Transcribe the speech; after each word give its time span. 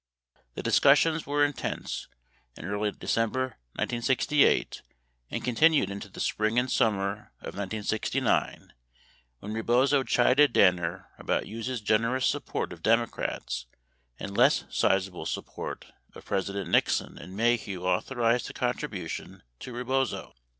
The 0.55 0.63
discussions 0.63 1.27
were 1.27 1.45
intense 1.45 2.07
in 2.57 2.65
early 2.65 2.89
December 2.89 3.57
1968, 3.75 4.81
and 5.29 5.43
continued 5.43 5.91
into 5.91 6.09
the 6.09 6.19
spring 6.19 6.57
and 6.57 6.71
summer 6.71 7.31
of 7.39 7.53
1969, 7.53 8.73
when 9.41 9.53
Rebozo 9.53 10.01
chided 10.01 10.53
Danner 10.53 11.09
about 11.19 11.45
Hughes' 11.45 11.81
generous 11.81 12.25
support 12.25 12.73
of 12.73 12.81
Democrats 12.81 13.67
and 14.19 14.35
less 14.35 14.65
sizable 14.71 15.27
support 15.27 15.85
of 16.15 16.25
President 16.25 16.71
Nixon 16.71 17.19
and 17.19 17.37
Maheu 17.37 17.83
authorized 17.83 18.49
a 18.49 18.53
contribution 18.53 19.43
to 19.59 19.71
Rebozo. 19.71 20.33